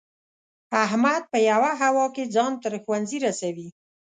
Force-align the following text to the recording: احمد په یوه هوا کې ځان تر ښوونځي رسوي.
احمد 0.83 1.21
په 1.31 1.37
یوه 1.49 1.71
هوا 1.81 2.05
کې 2.15 2.23
ځان 2.35 2.51
تر 2.63 2.73
ښوونځي 2.83 3.17
رسوي. 3.25 3.67